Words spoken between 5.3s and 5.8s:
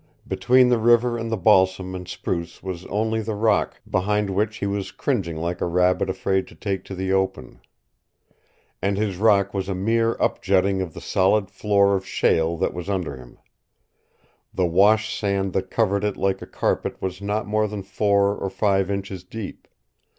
like a